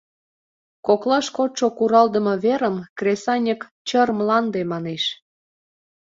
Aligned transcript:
—Коклаш 0.87 1.27
кодшо 1.37 1.67
куралдыме 1.77 2.33
верым 2.43 2.75
кресаньык 2.97 3.61
чыр 3.87 4.09
мланде 4.19 4.61
манеш. 4.71 5.03